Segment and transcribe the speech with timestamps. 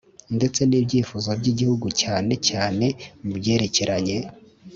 [0.37, 2.85] ndetse n’ibyifuzo by’igihugu cyane cyane
[3.23, 4.17] mu byerekeranye